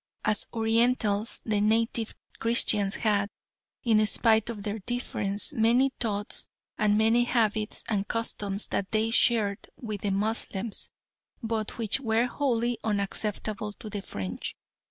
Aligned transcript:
As 0.25 0.47
Orientals 0.51 1.41
the 1.45 1.61
native 1.61 2.15
Christians 2.39 2.95
had, 2.95 3.29
in 3.83 4.03
spite 4.07 4.49
of 4.49 4.63
their 4.63 4.79
differences, 4.79 5.53
many 5.53 5.91
thoughts 5.99 6.47
and 6.75 6.97
many 6.97 7.25
habits 7.25 7.83
and 7.87 8.07
customs 8.07 8.69
that 8.69 8.89
they 8.89 9.11
shared 9.11 9.69
with 9.75 10.01
the 10.01 10.09
Moslems, 10.09 10.89
but 11.43 11.77
which 11.77 11.99
were 11.99 12.25
wholly 12.25 12.79
unacceptable 12.83 13.73
to 13.73 13.91
the 13.91 14.01
French. 14.01 14.55